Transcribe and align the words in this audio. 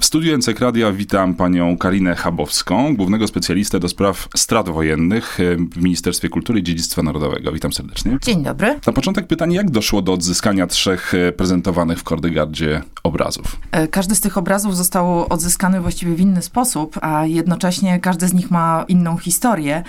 W 0.00 0.04
studiu 0.04 0.38
NCK 0.38 0.60
Radia 0.60 0.92
witam 0.92 1.34
panią 1.34 1.78
Karinę 1.78 2.14
Chabowską, 2.14 2.96
głównego 2.96 3.28
specjalistę 3.28 3.80
do 3.80 3.88
spraw 3.88 4.28
strat 4.36 4.68
wojennych 4.68 5.38
w 5.72 5.82
Ministerstwie 5.82 6.28
Kultury 6.28 6.60
i 6.60 6.62
Dziedzictwa 6.62 7.02
Narodowego. 7.02 7.52
Witam 7.52 7.72
serdecznie. 7.72 8.18
Dzień 8.22 8.42
dobry. 8.42 8.80
Na 8.86 8.92
początek 8.92 9.26
pytanie, 9.26 9.56
jak 9.56 9.70
doszło 9.70 10.02
do 10.02 10.12
odzyskania 10.12 10.66
trzech 10.66 11.14
e, 11.14 11.32
prezentowanych 11.32 11.98
w 11.98 12.02
Kordygardzie 12.02 12.82
obrazów? 13.02 13.60
E, 13.72 13.88
każdy 13.88 14.14
z 14.14 14.20
tych 14.20 14.38
obrazów 14.38 14.76
został 14.76 15.32
odzyskany 15.32 15.80
właściwie 15.80 16.14
w 16.14 16.20
inny 16.20 16.42
sposób, 16.42 16.98
a 17.02 17.26
jednocześnie 17.26 18.00
każdy 18.00 18.28
z 18.28 18.34
nich 18.34 18.50
ma 18.50 18.84
inną 18.88 19.16
historię, 19.16 19.82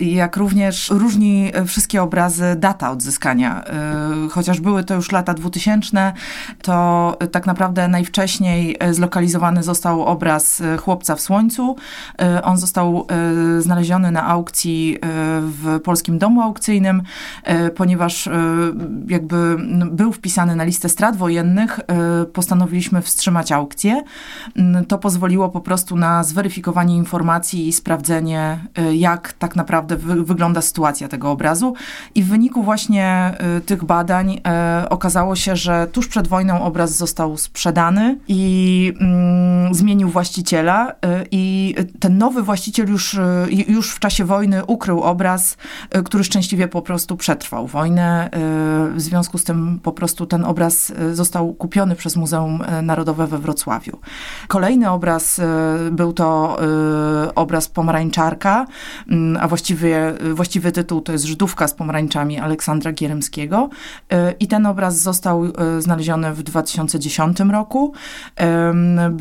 jak 0.00 0.36
również 0.36 0.90
różni 0.90 1.50
e, 1.54 1.64
wszystkie 1.64 2.02
obrazy 2.02 2.44
data 2.58 2.90
odzyskania. 2.90 3.64
Chociaż 4.30 4.60
były 4.60 4.84
to 4.84 4.94
już 4.94 5.12
lata 5.12 5.34
2000, 5.34 6.12
to 6.62 7.16
tak 7.32 7.46
naprawdę 7.46 7.88
najwcześniej 7.88 8.76
został 9.56 10.04
obraz 10.04 10.60
e, 10.60 10.76
Chłopca 10.76 11.16
w 11.16 11.20
Słońcu. 11.20 11.76
E, 12.20 12.42
on 12.42 12.56
został 12.56 13.06
e, 13.58 13.62
znaleziony 13.62 14.10
na 14.10 14.26
aukcji 14.26 14.98
w 15.42 15.80
Polskim 15.84 16.18
Domu 16.18 16.42
Aukcyjnym, 16.42 17.02
ponieważ 17.76 18.28
jakby 19.08 19.56
był 19.90 20.12
wpisany 20.12 20.56
na 20.56 20.64
listę 20.64 20.88
strat 20.88 21.16
wojennych, 21.16 21.80
postanowiliśmy 22.32 23.02
wstrzymać 23.02 23.52
aukcję. 23.52 24.02
To 24.88 24.98
pozwoliło 24.98 25.48
po 25.48 25.60
prostu 25.60 25.96
na 25.96 26.24
zweryfikowanie 26.24 26.96
informacji 26.96 27.68
i 27.68 27.72
sprawdzenie, 27.72 28.58
jak 28.92 29.32
tak 29.32 29.56
naprawdę 29.56 29.96
wy 29.96 30.24
wygląda 30.24 30.62
sytuacja 30.62 31.08
tego 31.08 31.30
obrazu. 31.30 31.74
I 32.14 32.22
w 32.22 32.28
wyniku 32.28 32.62
właśnie 32.62 33.34
tych 33.66 33.84
badań 33.84 34.40
okazało 34.88 35.36
się, 35.36 35.56
że 35.56 35.86
tuż 35.92 36.08
przed 36.08 36.28
wojną 36.28 36.62
obraz 36.64 36.96
został 36.96 37.36
sprzedany 37.36 38.18
i 38.28 38.92
Mm, 39.00 39.37
zmienił 39.70 40.08
właściciela 40.08 40.90
y, 40.90 40.94
i 41.30 41.74
ten 42.00 42.18
nowy 42.18 42.42
właściciel 42.42 42.88
już, 42.88 43.14
y, 43.14 43.18
już 43.68 43.90
w 43.90 43.98
czasie 43.98 44.24
wojny 44.24 44.64
ukrył 44.64 45.02
obraz, 45.02 45.56
y, 45.96 46.02
który 46.02 46.24
szczęśliwie 46.24 46.68
po 46.68 46.82
prostu 46.82 47.16
przetrwał 47.16 47.66
wojnę. 47.66 48.30
W 48.94 49.00
związku 49.00 49.38
z 49.38 49.44
tym 49.44 49.80
po 49.82 49.92
prostu 49.92 50.26
ten 50.26 50.44
obraz 50.44 50.92
został 51.12 51.54
kupiony 51.54 51.96
przez 51.96 52.16
Muzeum 52.16 52.62
Narodowe 52.82 53.26
we 53.26 53.38
Wrocławiu. 53.38 53.98
Kolejny 54.48 54.90
obraz 54.90 55.40
był 55.92 56.12
to 56.12 56.58
obraz 57.34 57.68
Pomarańczarka, 57.68 58.66
mm, 59.10 59.36
a 59.42 59.48
właściwie, 59.48 60.14
właściwy 60.34 60.72
tytuł 60.72 61.00
to 61.00 61.12
jest 61.12 61.24
Żydówka 61.24 61.68
z 61.68 61.74
pomarańczami 61.74 62.38
Aleksandra 62.38 62.92
Gierymskiego. 62.92 63.68
I 64.40 64.46
ten 64.46 64.66
obraz 64.66 65.02
został 65.02 65.44
znaleziony 65.78 66.34
w 66.34 66.42
2010 66.42 67.50
roku. 67.50 67.92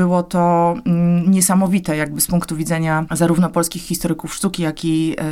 Było 0.07 0.23
to 0.23 0.75
mm, 0.85 1.31
niesamowite 1.31 1.97
jakby 1.97 2.21
z 2.21 2.27
punktu 2.27 2.55
widzenia 2.55 3.05
zarówno 3.11 3.49
polskich 3.49 3.81
historyków 3.81 4.35
sztuki, 4.35 4.63
jak 4.63 4.85
i 4.85 5.15
e, 5.17 5.23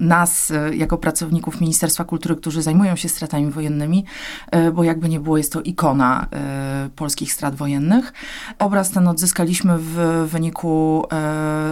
nas 0.00 0.50
e, 0.50 0.76
jako 0.76 0.98
pracowników 0.98 1.60
Ministerstwa 1.60 2.04
Kultury, 2.04 2.36
którzy 2.36 2.62
zajmują 2.62 2.96
się 2.96 3.08
stratami 3.08 3.50
wojennymi, 3.50 4.04
e, 4.50 4.72
bo 4.72 4.84
jakby 4.84 5.08
nie 5.08 5.20
było, 5.20 5.38
jest 5.38 5.52
to 5.52 5.60
ikona 5.60 6.26
polskich 6.96 7.32
strat 7.32 7.54
wojennych. 7.54 8.12
Obraz 8.58 8.90
ten 8.90 9.08
odzyskaliśmy 9.08 9.78
w 9.78 10.26
wyniku 10.26 11.04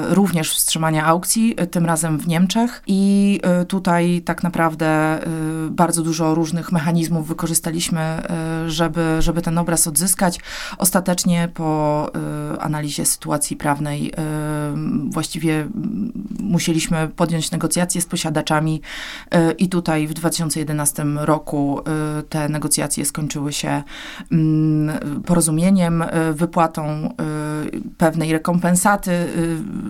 również 0.09 0.55
wstrzymania 0.55 1.07
aukcji, 1.07 1.57
tym 1.71 1.87
razem 1.87 2.19
w 2.19 2.29
Niemczech 2.29 2.83
i 2.87 3.41
tutaj 3.69 4.23
tak 4.25 4.43
naprawdę 4.43 5.19
bardzo 5.71 6.03
dużo 6.03 6.35
różnych 6.35 6.73
mechanizmów 6.73 7.29
wykorzystaliśmy, 7.29 8.23
żeby, 8.67 9.17
żeby 9.19 9.43
ten 9.43 9.59
obraz 9.59 9.87
odzyskać. 9.87 10.41
Ostatecznie 10.79 11.49
po 11.55 12.11
analizie 12.59 13.07
sytuacji 13.07 13.57
prawnej 13.57 14.13
właściwie 15.11 15.69
musieliśmy 16.41 17.09
podjąć 17.17 17.51
negocjacje 17.51 18.01
z 18.01 18.07
posiadaczami 18.07 18.81
y, 19.35 19.53
i 19.53 19.69
tutaj 19.69 20.07
w 20.07 20.15
2011 20.15 21.05
roku 21.17 21.81
y, 21.81 22.23
te 22.23 22.49
negocjacje 22.49 23.05
skończyły 23.05 23.53
się 23.53 23.83
mm, 24.33 25.23
porozumieniem, 25.23 26.03
y, 26.03 26.35
wypłatą 26.35 27.15
pewnej 27.99 28.33
rekompensaty, 28.33 29.27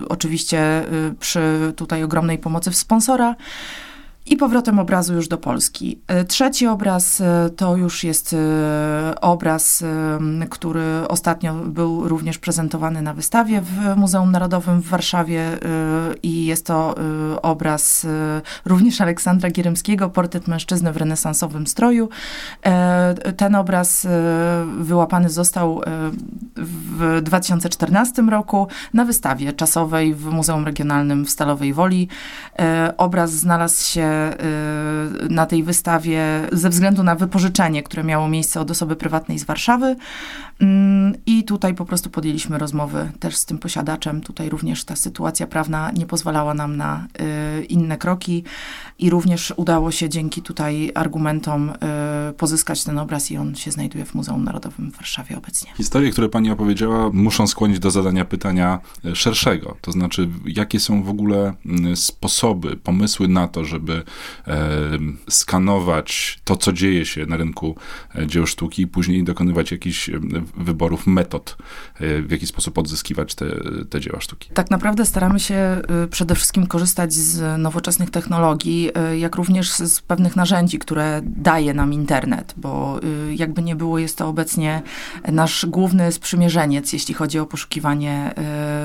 oczywiście 0.09 0.85
przy 1.19 1.73
tutaj 1.75 2.03
ogromnej 2.03 2.37
pomocy 2.37 2.71
w 2.71 2.75
sponsora 2.75 3.35
i 4.29 4.37
powrotem 4.37 4.79
obrazu 4.79 5.13
już 5.13 5.27
do 5.27 5.37
Polski. 5.37 6.01
E, 6.07 6.23
trzeci 6.23 6.67
obraz 6.67 7.21
e, 7.21 7.49
to 7.55 7.75
już 7.75 8.03
jest 8.03 8.33
e, 8.33 9.21
obraz, 9.21 9.83
który 10.49 11.07
ostatnio 11.07 11.53
był 11.53 12.07
również 12.07 12.37
prezentowany 12.37 13.01
na 13.01 13.13
wystawie 13.13 13.61
w 13.61 13.97
Muzeum 13.97 14.31
Narodowym 14.31 14.81
w 14.81 14.87
Warszawie 14.87 15.43
i 16.23 16.45
jest 16.45 16.65
to 16.65 16.95
obraz 17.41 18.07
również 18.65 19.01
Aleksandra 19.01 19.49
Gierymskiego, 19.49 20.09
portret 20.09 20.47
mężczyzny 20.47 20.93
w 20.93 20.97
renesansowym 20.97 21.67
stroju. 21.67 22.09
Ten 23.37 23.55
obraz 23.55 24.07
wyłapany 24.79 25.29
został 25.29 25.81
w 26.55 27.21
2014 27.21 28.21
roku 28.21 28.67
na 28.93 29.05
wystawie 29.05 29.53
czasowej 29.53 30.15
w 30.15 30.25
Muzeum 30.25 30.65
Regionalnym 30.65 31.25
w 31.25 31.29
Stalowej 31.29 31.73
Woli. 31.73 32.07
Obraz 32.97 33.31
znalazł 33.31 33.83
się 33.83 34.18
na 35.29 35.45
tej 35.45 35.63
wystawie 35.63 36.21
ze 36.51 36.69
względu 36.69 37.03
na 37.03 37.15
wypożyczenie, 37.15 37.83
które 37.83 38.03
miało 38.03 38.29
miejsce 38.29 38.61
od 38.61 38.71
osoby 38.71 38.95
prywatnej 38.95 39.39
z 39.39 39.43
Warszawy. 39.43 39.95
Mm, 40.59 41.13
I 41.25 41.43
tutaj 41.43 41.73
po 41.73 41.85
prostu 41.85 42.09
podjęliśmy 42.09 42.57
rozmowy 42.57 43.11
też 43.19 43.35
z 43.35 43.45
tym 43.45 43.57
posiadaczem. 43.57 44.21
Tutaj 44.21 44.49
również 44.49 44.83
ta 44.83 44.95
sytuacja 44.95 45.47
prawna 45.47 45.91
nie 45.91 46.05
pozwalała 46.05 46.53
nam 46.53 46.77
na 46.77 47.07
y, 47.61 47.65
inne 47.65 47.97
kroki 47.97 48.43
i 48.99 49.09
również 49.09 49.53
udało 49.57 49.91
się 49.91 50.09
dzięki 50.09 50.41
tutaj 50.41 50.91
argumentom 50.95 51.69
y, 51.69 51.73
pozyskać 52.33 52.83
ten 52.83 52.99
obraz 52.99 53.31
i 53.31 53.37
on 53.37 53.55
się 53.55 53.71
znajduje 53.71 54.05
w 54.05 54.15
Muzeum 54.15 54.43
Narodowym 54.43 54.91
w 54.91 54.95
Warszawie 54.95 55.37
obecnie. 55.37 55.71
Historie, 55.77 56.11
które 56.11 56.29
pani 56.29 56.51
opowiedziała, 56.51 57.09
muszą 57.13 57.47
skłonić 57.47 57.79
do 57.79 57.91
zadania 57.91 58.25
pytania 58.25 58.79
szerszego. 59.13 59.77
To 59.81 59.91
znaczy, 59.91 60.29
jakie 60.45 60.79
są 60.79 61.03
w 61.03 61.09
ogóle 61.09 61.53
sposoby, 61.95 62.77
pomysły 62.77 63.27
na 63.27 63.47
to, 63.47 63.65
żeby 63.65 63.98
skanować 65.29 66.39
to, 66.43 66.57
co 66.57 66.73
dzieje 66.73 67.05
się 67.05 67.25
na 67.25 67.37
rynku 67.37 67.75
e, 68.15 68.27
dzieł 68.27 68.47
sztuki 68.47 68.81
i 68.81 68.87
później 68.87 69.23
dokonywać 69.23 69.71
jakichś 69.71 70.09
wyborów 70.57 71.07
metod, 71.07 71.57
e, 71.95 72.21
w 72.21 72.31
jaki 72.31 72.47
sposób 72.47 72.77
odzyskiwać 72.77 73.35
te, 73.35 73.45
te 73.89 73.99
dzieła 73.99 74.21
sztuki. 74.21 74.49
Tak 74.53 74.71
naprawdę 74.71 75.05
staramy 75.05 75.39
się 75.39 75.81
przede 76.09 76.35
wszystkim 76.35 76.67
korzystać 76.67 77.13
z 77.13 77.59
nowoczesnych 77.61 78.09
technologii, 78.09 78.91
jak 79.17 79.35
również 79.35 79.71
z 79.71 80.01
pewnych 80.01 80.35
narzędzi, 80.35 80.79
które 80.79 81.21
daje 81.23 81.73
nam 81.73 81.93
internet, 81.93 82.53
bo 82.57 82.99
jakby 83.35 83.61
nie 83.61 83.75
było, 83.75 83.99
jest 83.99 84.17
to 84.17 84.27
obecnie 84.27 84.81
nasz 85.31 85.65
główny 85.65 86.11
sprzymierzeniec, 86.11 86.93
jeśli 86.93 87.13
chodzi 87.13 87.39
o 87.39 87.45
poszukiwanie 87.45 88.33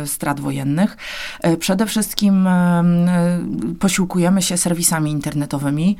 strat 0.06 0.40
wojennych. 0.40 0.96
Przede 1.58 1.86
wszystkim 1.86 2.48
posiłkujemy 3.84 4.42
się 4.42 4.56
serwisami 4.56 5.10
internetowymi. 5.10 5.96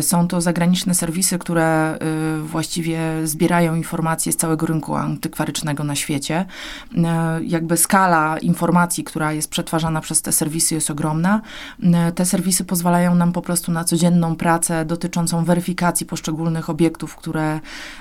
Są 0.00 0.28
to 0.28 0.40
zagraniczne 0.40 0.94
serwisy, 0.94 1.38
które 1.38 1.98
właściwie 2.42 3.00
zbierają 3.24 3.74
informacje 3.74 4.32
z 4.32 4.36
całego 4.36 4.66
rynku 4.66 4.94
antykwarycznego 4.94 5.84
na 5.84 5.94
świecie. 5.94 6.46
E, 6.96 7.40
jakby 7.44 7.76
skala 7.76 8.38
informacji, 8.38 9.04
która 9.04 9.32
jest 9.32 9.50
przetwarzana 9.50 10.00
przez 10.00 10.22
te 10.22 10.32
serwisy 10.32 10.74
jest 10.74 10.90
ogromna. 10.90 11.40
E, 11.82 12.12
te 12.12 12.26
serwisy 12.26 12.64
pozwalają 12.64 13.14
nam 13.14 13.32
po 13.32 13.42
prostu 13.42 13.72
na 13.72 13.84
codzienną 13.84 14.36
pracę 14.36 14.84
dotyczącą 14.84 15.44
weryfikacji 15.44 16.06
poszczególnych 16.06 16.70
obiektów, 16.70 17.16
które 17.16 17.60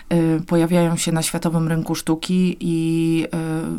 e, 0.09 0.39
pojawiają 0.47 0.97
się 0.97 1.11
na 1.11 1.21
światowym 1.21 1.67
rynku 1.67 1.95
sztuki 1.95 2.57
i 2.59 3.25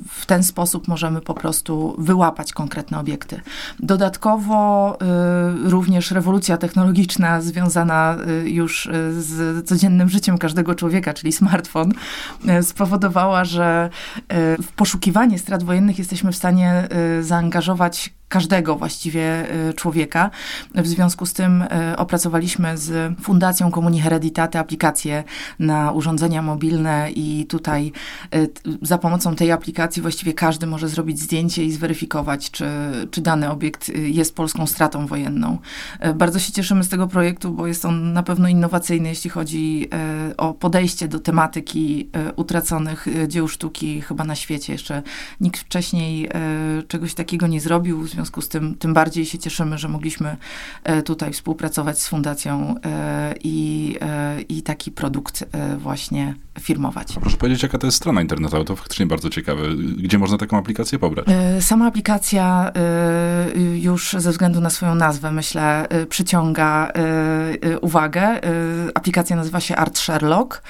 w 0.08 0.26
ten 0.26 0.42
sposób 0.42 0.88
możemy 0.88 1.20
po 1.20 1.34
prostu 1.34 1.94
wyłapać 1.98 2.52
konkretne 2.52 2.98
obiekty. 2.98 3.40
Dodatkowo 3.80 4.98
również 5.64 6.10
rewolucja 6.10 6.56
technologiczna 6.56 7.40
związana 7.40 8.16
już 8.44 8.88
z 9.18 9.68
codziennym 9.68 10.08
życiem 10.08 10.38
każdego 10.38 10.74
człowieka, 10.74 11.14
czyli 11.14 11.32
smartfon, 11.32 11.92
spowodowała, 12.62 13.44
że 13.44 13.90
w 14.62 14.72
poszukiwanie 14.76 15.38
strat 15.38 15.62
wojennych 15.62 15.98
jesteśmy 15.98 16.32
w 16.32 16.36
stanie 16.36 16.88
zaangażować 17.20 18.14
każdego 18.30 18.76
właściwie 18.76 19.46
człowieka. 19.76 20.30
W 20.74 20.86
związku 20.86 21.26
z 21.26 21.32
tym 21.32 21.64
opracowaliśmy 21.96 22.78
z 22.78 23.18
Fundacją 23.20 23.70
Komunii 23.70 24.00
Hereditate 24.00 24.58
aplikację 24.58 25.24
na 25.58 25.92
urządzenia 25.92 26.42
mobilne 26.42 27.10
i 27.10 27.46
tutaj 27.48 27.92
za 28.82 28.98
pomocą 28.98 29.36
tej 29.36 29.52
aplikacji 29.52 30.02
właściwie 30.02 30.34
każdy 30.34 30.66
może 30.66 30.88
zrobić 30.88 31.20
zdjęcie 31.20 31.64
i 31.64 31.72
zweryfikować, 31.72 32.50
czy, 32.50 32.66
czy 33.10 33.20
dany 33.20 33.50
obiekt 33.50 33.88
jest 33.96 34.34
polską 34.34 34.66
stratą 34.66 35.06
wojenną. 35.06 35.58
Bardzo 36.14 36.38
się 36.38 36.52
cieszymy 36.52 36.84
z 36.84 36.88
tego 36.88 37.06
projektu, 37.06 37.52
bo 37.52 37.66
jest 37.66 37.84
on 37.84 38.12
na 38.12 38.22
pewno 38.22 38.48
innowacyjny, 38.48 39.08
jeśli 39.08 39.30
chodzi 39.30 39.88
o 40.36 40.54
podejście 40.54 41.08
do 41.08 41.20
tematyki 41.20 42.08
utraconych 42.36 43.06
dzieł 43.28 43.48
sztuki 43.48 44.00
chyba 44.00 44.24
na 44.24 44.34
świecie. 44.34 44.72
Jeszcze 44.72 45.02
nikt 45.40 45.60
wcześniej 45.60 46.28
czegoś 46.88 47.14
takiego 47.14 47.46
nie 47.46 47.60
zrobił, 47.60 48.02
w 48.02 48.08
związku 48.20 48.42
z 48.42 48.48
tym 48.48 48.74
tym 48.74 48.94
bardziej 48.94 49.26
się 49.26 49.38
cieszymy, 49.38 49.78
że 49.78 49.88
mogliśmy 49.88 50.36
e, 50.84 51.02
tutaj 51.02 51.32
współpracować 51.32 52.00
z 52.00 52.08
fundacją 52.08 52.74
e, 52.84 53.34
i, 53.44 53.96
i 54.48 54.62
taki 54.62 54.90
produkt 54.90 55.44
właśnie 55.78 56.34
firmować. 56.60 57.14
Proszę 57.20 57.36
powiedzieć, 57.36 57.62
jaka 57.62 57.78
to 57.78 57.86
jest 57.86 57.96
strona 57.96 58.22
internetowa? 58.22 58.64
To 58.64 58.76
faktycznie 58.76 59.06
bardzo 59.06 59.30
ciekawe. 59.30 59.62
Gdzie 59.96 60.18
można 60.18 60.38
taką 60.38 60.58
aplikację 60.58 60.98
pobrać? 60.98 61.26
Sama 61.60 61.86
aplikacja 61.86 62.72
już 63.74 64.16
ze 64.18 64.30
względu 64.30 64.60
na 64.60 64.70
swoją 64.70 64.94
nazwę, 64.94 65.32
myślę, 65.32 65.88
przyciąga 66.08 66.92
uwagę. 67.80 68.40
Aplikacja 68.94 69.36
nazywa 69.36 69.60
się 69.60 69.76
Art 69.76 69.98
Sherlock. 69.98 70.62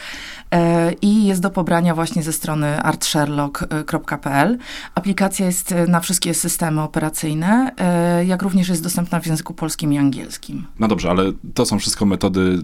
E, 0.54 0.92
i 1.02 1.24
jest 1.26 1.40
do 1.40 1.50
pobrania 1.50 1.94
właśnie 1.94 2.22
ze 2.22 2.32
strony 2.32 2.82
artsherlock.pl. 2.82 4.58
Aplikacja 4.94 5.46
jest 5.46 5.72
e, 5.72 5.86
na 5.86 6.00
wszystkie 6.00 6.34
systemy 6.34 6.82
operacyjne, 6.82 7.72
e, 7.78 8.24
jak 8.24 8.42
również 8.42 8.68
jest 8.68 8.82
dostępna 8.82 9.20
w 9.20 9.26
języku 9.26 9.54
polskim 9.54 9.92
i 9.92 9.98
angielskim. 9.98 10.66
No 10.78 10.88
dobrze, 10.88 11.10
ale 11.10 11.32
to 11.54 11.66
są 11.66 11.78
wszystko 11.78 12.06
metody 12.06 12.58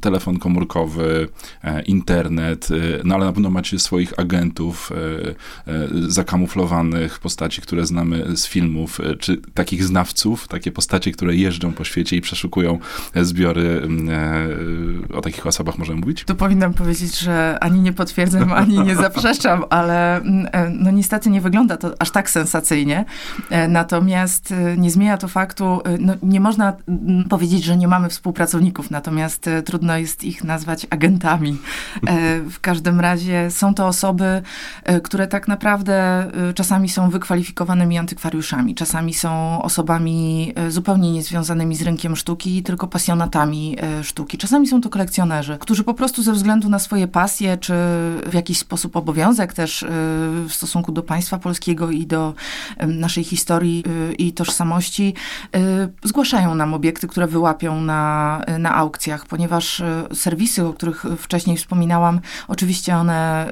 telefon 0.00 0.38
komórkowy, 0.38 1.28
internet, 1.86 2.68
no 3.04 3.14
ale 3.14 3.24
na 3.24 3.32
pewno 3.32 3.50
macie 3.50 3.78
swoich 3.78 4.18
agentów 4.18 4.92
zakamuflowanych, 6.08 7.18
postaci, 7.18 7.62
które 7.62 7.86
znamy 7.86 8.36
z 8.36 8.46
filmów, 8.46 9.00
czy 9.18 9.36
takich 9.54 9.84
znawców, 9.84 10.48
takie 10.48 10.72
postacie, 10.72 11.12
które 11.12 11.36
jeżdżą 11.36 11.72
po 11.72 11.84
świecie 11.84 12.16
i 12.16 12.20
przeszukują 12.20 12.78
zbiory. 13.14 13.88
O 15.14 15.20
takich 15.20 15.46
osobach 15.46 15.78
możemy 15.78 16.00
mówić? 16.00 16.24
Tu 16.24 16.34
powinno 16.34 16.61
powinnam 16.62 16.74
powiedzieć, 16.74 17.18
że 17.18 17.58
ani 17.60 17.80
nie 17.80 17.92
potwierdzam, 17.92 18.52
ani 18.52 18.78
nie 18.78 18.96
zaprzeczam, 18.96 19.64
ale 19.70 20.16
mm, 20.16 20.48
e, 20.52 20.70
no 20.70 20.90
niestety 20.90 21.30
nie 21.30 21.40
wygląda 21.40 21.76
to 21.76 21.94
aż 21.98 22.10
tak 22.10 22.30
sensacyjnie. 22.30 23.04
E, 23.50 23.68
natomiast 23.68 24.52
e, 24.52 24.76
nie 24.76 24.90
zmienia 24.90 25.18
to 25.18 25.28
faktu, 25.28 25.80
no 25.98 26.14
nie 26.22 26.40
można 26.40 26.72
mm, 26.88 27.28
powiedzieć, 27.28 27.64
że 27.64 27.76
nie 27.76 27.88
mamy 27.88 28.08
współpracowników, 28.08 28.90
natomiast 28.90 29.50
trudno 29.64 29.96
jest 29.96 30.24
ich 30.24 30.44
nazwać 30.44 30.86
agentami. 30.90 31.58
W 32.50 32.60
każdym 32.60 33.00
razie 33.00 33.50
są 33.50 33.74
to 33.74 33.86
osoby, 33.86 34.42
które 35.02 35.26
tak 35.26 35.48
naprawdę 35.48 36.26
czasami 36.54 36.88
są 36.88 37.10
wykwalifikowanymi 37.10 37.98
antykwariuszami, 37.98 38.74
czasami 38.74 39.14
są 39.14 39.62
osobami 39.62 40.52
zupełnie 40.68 41.12
niezwiązanymi 41.12 41.76
z 41.76 41.82
rynkiem 41.82 42.16
sztuki, 42.16 42.62
tylko 42.62 42.86
pasjonatami 42.86 43.76
sztuki. 44.02 44.38
Czasami 44.38 44.66
są 44.66 44.80
to 44.80 44.90
kolekcjonerzy, 44.90 45.56
którzy 45.60 45.84
po 45.84 45.94
prostu 45.94 46.22
ze 46.22 46.32
względu 46.32 46.51
względu 46.52 46.68
na 46.68 46.78
swoje 46.78 47.08
pasje, 47.08 47.56
czy 47.56 47.72
w 48.26 48.30
jakiś 48.34 48.58
sposób 48.58 48.96
obowiązek 48.96 49.52
też 49.52 49.82
y, 49.82 49.86
w 50.48 50.52
stosunku 50.52 50.92
do 50.92 51.02
państwa 51.02 51.38
polskiego 51.38 51.90
i 51.90 52.06
do 52.06 52.34
naszej 52.86 53.24
historii 53.24 53.84
y, 54.10 54.14
i 54.14 54.32
tożsamości, 54.32 55.14
y, 55.56 56.08
zgłaszają 56.08 56.54
nam 56.54 56.74
obiekty, 56.74 57.08
które 57.08 57.26
wyłapią 57.26 57.80
na, 57.80 58.42
na 58.58 58.74
aukcjach, 58.74 59.26
ponieważ 59.26 59.82
serwisy, 60.14 60.66
o 60.66 60.72
których 60.72 61.04
wcześniej 61.18 61.56
wspominałam, 61.56 62.20
oczywiście 62.48 62.96
one 62.96 63.50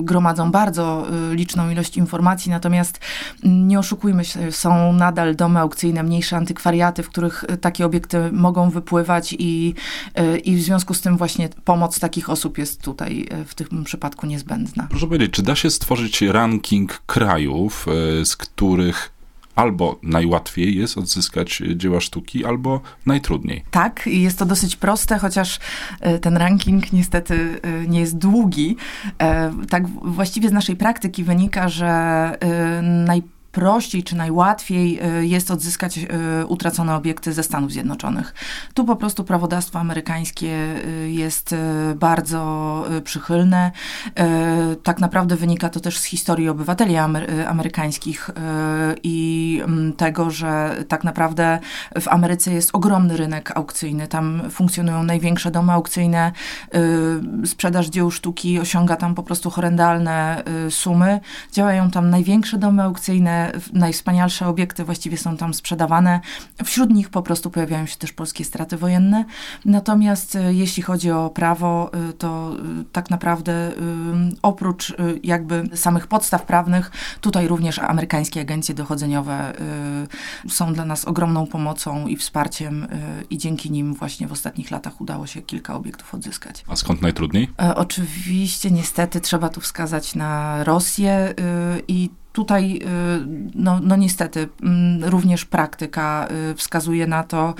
gromadzą 0.00 0.50
bardzo 0.50 1.06
liczną 1.32 1.70
ilość 1.70 1.96
informacji, 1.96 2.50
natomiast 2.50 3.00
nie 3.42 3.78
oszukujmy 3.78 4.24
się, 4.24 4.52
są 4.52 4.92
nadal 4.92 5.36
domy 5.36 5.60
aukcyjne, 5.60 6.02
mniejsze 6.02 6.36
antykwariaty, 6.36 7.02
w 7.02 7.08
których 7.08 7.44
takie 7.60 7.86
obiekty 7.86 8.32
mogą 8.32 8.70
wypływać 8.70 9.34
i, 9.38 9.74
i 10.44 10.56
w 10.56 10.62
związku 10.62 10.94
z 10.94 11.00
tym 11.00 11.16
właśnie 11.16 11.48
pomoc 11.64 12.00
takich 12.00 12.30
osób 12.30 12.39
osób 12.40 12.58
jest 12.58 12.82
tutaj 12.82 13.26
e, 13.30 13.44
w 13.44 13.54
tym 13.54 13.84
przypadku 13.84 14.26
niezbędna. 14.26 14.86
Proszę 14.90 15.06
powiedzieć, 15.06 15.30
czy 15.30 15.42
da 15.42 15.56
się 15.56 15.70
stworzyć 15.70 16.22
ranking 16.22 17.02
krajów, 17.06 17.86
e, 18.20 18.24
z 18.24 18.36
których 18.36 19.12
albo 19.54 19.98
najłatwiej 20.02 20.76
jest 20.76 20.98
odzyskać 20.98 21.62
dzieła 21.76 22.00
sztuki, 22.00 22.44
albo 22.44 22.80
najtrudniej. 23.06 23.64
Tak, 23.70 24.06
i 24.06 24.22
jest 24.22 24.38
to 24.38 24.46
dosyć 24.46 24.76
proste, 24.76 25.18
chociaż 25.18 25.58
e, 26.00 26.18
ten 26.18 26.36
ranking 26.36 26.92
niestety 26.92 27.60
nie 27.88 28.00
jest 28.00 28.18
długi. 28.18 28.76
Tak 29.68 29.88
właściwie 29.88 30.48
z 30.48 30.52
naszej 30.52 30.76
praktyki 30.76 31.24
wynika, 31.24 31.68
że 31.68 32.38
najpierw 33.06 33.39
prościej 33.52 34.02
czy 34.02 34.16
najłatwiej 34.16 35.00
y, 35.20 35.26
jest 35.26 35.50
odzyskać 35.50 35.98
y, 35.98 36.08
utracone 36.46 36.96
obiekty 36.96 37.32
ze 37.32 37.42
Stanów 37.42 37.72
Zjednoczonych. 37.72 38.34
Tu 38.74 38.84
po 38.84 38.96
prostu 38.96 39.24
prawodawstwo 39.24 39.78
amerykańskie 39.78 40.76
y, 41.04 41.10
jest 41.10 41.54
bardzo 41.96 42.40
przychylne. 43.04 43.70
Tak 44.82 45.00
naprawdę 45.00 45.36
wynika 45.36 45.68
to 45.68 45.80
też 45.80 45.98
z 45.98 46.04
historii 46.04 46.48
obywateli 46.48 46.96
amerykańskich 47.46 48.30
i 49.02 49.60
mm, 49.64 49.92
tego, 49.92 50.30
że 50.30 50.76
tak 50.88 51.04
naprawdę 51.04 51.58
w 52.00 52.08
Ameryce 52.08 52.52
jest 52.52 52.70
ogromny 52.72 53.16
rynek 53.16 53.56
aukcyjny. 53.56 54.08
Tam 54.08 54.42
funkcjonują 54.50 55.02
największe 55.02 55.50
domy 55.50 55.72
aukcyjne. 55.72 56.32
Sprzedaż 57.44 57.86
dzieł 57.86 58.10
sztuki 58.10 58.58
osiąga 58.58 58.96
tam 58.96 59.14
po 59.14 59.22
prostu 59.22 59.50
horrendalne 59.50 60.42
sumy. 60.70 61.20
Działają 61.52 61.90
tam 61.90 62.10
największe 62.10 62.58
domy 62.58 62.82
aukcyjne, 62.82 63.39
najwspanialsze 63.72 64.46
obiekty 64.46 64.84
właściwie 64.84 65.18
są 65.18 65.36
tam 65.36 65.54
sprzedawane. 65.54 66.20
Wśród 66.64 66.90
nich 66.90 67.10
po 67.10 67.22
prostu 67.22 67.50
pojawiają 67.50 67.86
się 67.86 67.96
też 67.96 68.12
polskie 68.12 68.44
straty 68.44 68.76
wojenne. 68.76 69.24
Natomiast 69.64 70.36
e, 70.36 70.54
jeśli 70.54 70.82
chodzi 70.82 71.10
o 71.10 71.30
prawo, 71.30 71.90
e, 71.92 72.12
to 72.12 72.52
e, 72.52 72.84
tak 72.92 73.10
naprawdę 73.10 73.72
oprócz 74.42 74.94
jakby 75.22 75.68
samych 75.74 76.06
podstaw 76.06 76.42
prawnych, 76.42 76.90
tutaj 77.20 77.48
również 77.48 77.78
amerykańskie 77.78 78.40
agencje 78.40 78.74
dochodzeniowe 78.74 79.52
są 80.48 80.74
dla 80.74 80.84
nas 80.84 81.04
ogromną 81.04 81.46
pomocą 81.46 82.06
i 82.06 82.16
wsparciem 82.16 82.86
i 83.30 83.38
dzięki 83.38 83.70
nim 83.70 83.94
właśnie 83.94 84.26
w 84.26 84.32
ostatnich 84.32 84.70
latach 84.70 85.00
udało 85.00 85.26
się 85.26 85.42
kilka 85.42 85.74
obiektów 85.74 86.14
odzyskać. 86.14 86.64
A 86.68 86.76
skąd 86.76 87.02
najtrudniej? 87.02 87.48
Oczywiście 87.76 88.70
niestety 88.70 89.20
trzeba 89.20 89.48
tu 89.48 89.60
wskazać 89.60 90.14
na 90.14 90.64
Rosję 90.64 91.34
i 91.88 92.10
tutaj, 92.32 92.76
y, 92.76 92.80
no, 93.54 93.80
no 93.82 93.96
niestety, 93.96 94.48
mm, 94.62 95.04
również 95.04 95.44
praktyka 95.44 96.28
y, 96.50 96.54
wskazuje 96.54 97.06
na 97.06 97.24
to, 97.24 97.54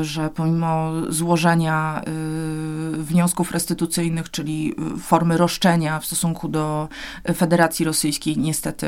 y, 0.00 0.04
że 0.04 0.30
pomimo 0.30 0.92
złożenia 1.08 2.02
wniosków 2.92 3.52
restytucyjnych, 3.52 4.30
czyli 4.30 4.74
formy 5.02 5.36
roszczenia 5.36 6.00
w 6.00 6.06
stosunku 6.06 6.48
do 6.48 6.88
Federacji 7.34 7.84
Rosyjskiej, 7.84 8.38
niestety 8.38 8.86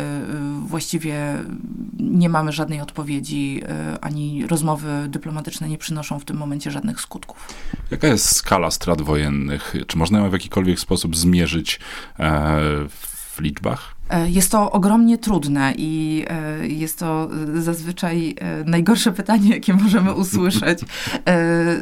właściwie 0.67 1.38
nie 1.99 2.29
mamy 2.29 2.53
żadnej 2.53 2.81
odpowiedzi, 2.81 3.62
ani 4.00 4.47
rozmowy 4.47 4.88
dyplomatyczne 5.09 5.69
nie 5.69 5.79
przynoszą 5.79 6.19
w 6.19 6.25
tym 6.25 6.37
momencie 6.37 6.71
żadnych 6.71 7.00
skutków. 7.00 7.49
Jaka 7.91 8.07
jest 8.07 8.37
skala 8.37 8.71
strat 8.71 9.03
wojennych? 9.03 9.75
Czy 9.87 9.99
można 9.99 10.19
ją 10.19 10.31
w 10.31 10.33
jakikolwiek 10.33 10.81
sposób 10.81 11.17
zmierzyć 11.17 11.81
e, 12.19 12.61
w 13.35 13.41
liczbach? 13.41 13.95
E, 14.12 14.31
jest 14.31 14.50
to 14.50 14.73
ogromnie 14.73 15.19
trudne 15.19 15.73
i 15.76 16.25
e, 16.28 16.66
jest 16.66 16.99
to 16.99 17.28
zazwyczaj 17.54 18.35
e, 18.40 18.64
najgorsze 18.64 19.12
pytanie, 19.23 19.50
jakie 19.50 19.75
możemy 19.75 20.12
usłyszeć. 20.12 20.78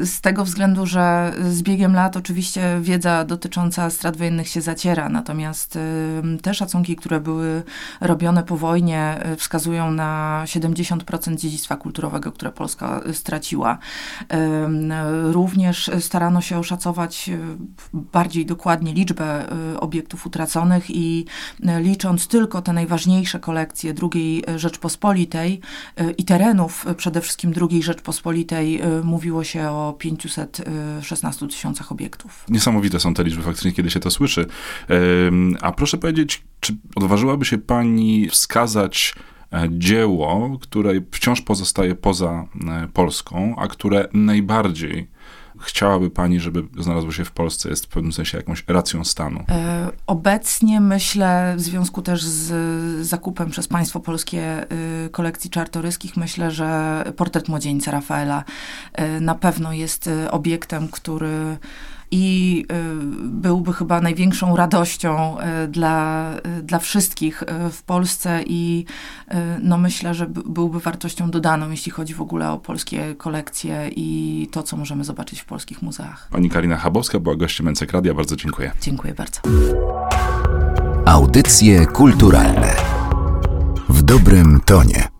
Z 0.04 0.20
tego 0.20 0.44
względu, 0.44 0.87
że 0.87 1.32
z 1.50 1.62
biegiem 1.62 1.94
lat 1.94 2.16
oczywiście 2.16 2.78
wiedza 2.80 3.25
dotycząca 3.25 3.90
strat 3.90 4.16
wojennych 4.16 4.49
się 4.49 4.60
zaciera, 4.60 5.08
natomiast 5.08 5.78
te 6.42 6.54
szacunki, 6.54 6.96
które 6.96 7.20
były 7.20 7.62
robione 8.00 8.42
po 8.42 8.56
wojnie, 8.56 9.20
wskazują 9.37 9.90
na 9.90 10.42
70% 10.46 11.37
dziedzictwa 11.37 11.76
kulturowego, 11.76 12.32
które 12.32 12.52
Polska 12.52 13.00
straciła. 13.12 13.78
Również 15.25 15.90
starano 16.00 16.40
się 16.40 16.58
oszacować 16.58 17.30
bardziej 17.92 18.46
dokładnie 18.46 18.94
liczbę 18.94 19.44
obiektów 19.80 20.26
utraconych 20.26 20.90
i 20.90 21.25
licząc 21.80 22.19
tylko 22.26 22.62
te 22.62 22.72
najważniejsze 22.72 23.40
kolekcje 23.40 23.94
II 24.12 24.44
Rzeczpospolitej 24.56 25.60
e, 25.96 26.10
i 26.10 26.24
terenów 26.24 26.86
e, 26.86 26.94
przede 26.94 27.20
wszystkim 27.20 27.52
II 27.70 27.82
Rzeczpospolitej, 27.82 28.80
e, 28.80 29.02
mówiło 29.04 29.44
się 29.44 29.68
o 29.68 29.94
516 29.98 31.48
tysiącach 31.48 31.92
obiektów. 31.92 32.44
Niesamowite 32.48 33.00
są 33.00 33.14
te 33.14 33.24
liczby 33.24 33.42
faktycznie, 33.42 33.72
kiedy 33.72 33.90
się 33.90 34.00
to 34.00 34.10
słyszy. 34.10 34.46
A 35.60 35.72
proszę 35.72 35.98
powiedzieć, 35.98 36.42
czy 36.60 36.76
odważyłaby 36.96 37.44
się 37.44 37.58
pani 37.58 38.28
wskazać 38.28 39.14
e, 39.52 39.68
dzieło, 39.70 40.58
które 40.60 40.92
wciąż 41.10 41.40
pozostaje 41.40 41.94
poza 41.94 42.46
e, 42.68 42.88
Polską, 42.92 43.54
a 43.58 43.68
które 43.68 44.08
najbardziej 44.12 45.08
chciałaby 45.61 46.11
Pani, 46.11 46.40
żeby 46.40 46.83
znalazło 46.83 47.12
się 47.12 47.25
w 47.25 47.31
Polsce, 47.31 47.69
jest 47.69 47.87
w 47.87 47.88
pewnym 47.88 48.12
sensie 48.12 48.38
jakąś 48.38 48.64
racją 48.69 49.05
stanu? 49.05 49.45
E, 49.49 49.90
obecnie 50.07 50.81
myślę, 50.81 51.55
w 51.57 51.61
związku 51.61 52.02
też 52.02 52.25
z 52.25 53.07
zakupem 53.07 53.50
przez 53.50 53.69
państwo 53.69 54.00
polskie 54.00 54.67
y, 55.07 55.11
kolekcji 55.11 55.50
czartoryskich, 55.50 56.17
myślę, 56.17 56.50
że 56.50 57.05
portret 57.17 57.49
młodzieńca 57.49 57.90
Rafaela 57.90 58.45
y, 59.00 59.21
na 59.21 59.35
pewno 59.35 59.73
jest 59.73 60.07
y, 60.07 60.31
obiektem, 60.31 60.88
który 60.88 61.59
i 62.11 62.67
byłby 63.23 63.73
chyba 63.73 64.00
największą 64.00 64.57
radością 64.57 65.37
dla, 65.69 66.26
dla 66.62 66.79
wszystkich 66.79 67.43
w 67.73 67.83
Polsce 67.83 68.43
i 68.47 68.85
no 69.62 69.79
myślę, 69.79 70.14
że 70.14 70.26
byłby 70.26 70.81
wartością 70.81 71.31
dodaną, 71.31 71.71
jeśli 71.71 71.93
chodzi 71.93 72.14
w 72.14 72.21
ogóle 72.21 72.50
o 72.50 72.59
polskie 72.59 73.14
kolekcje 73.14 73.90
i 73.97 74.49
to, 74.52 74.62
co 74.62 74.76
możemy 74.76 75.05
zobaczyć 75.05 75.40
w 75.40 75.45
polskich 75.45 75.83
muzeach. 75.83 76.29
Pani 76.31 76.50
Karina 76.50 76.76
Chabowska 76.76 77.21
była 77.21 77.37
gościem 77.37 77.67
Mencek 77.67 77.93
Radia. 77.93 78.14
Bardzo 78.14 78.37
dziękuję. 78.37 78.73
Dziękuję 78.81 79.14
bardzo. 79.14 79.40
Audycje 81.07 81.87
kulturalne 81.87 82.76
w 83.88 84.02
dobrym 84.02 84.61
tonie. 84.64 85.19